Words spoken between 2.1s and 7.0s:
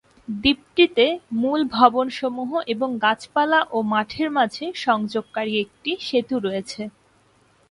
সমূহ এবং গাছপালা ও মাঠের মাঝে সংযোগকারী একটি সেতু রয়েছে।